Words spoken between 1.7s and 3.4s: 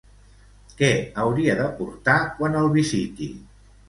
portar quan el visiti?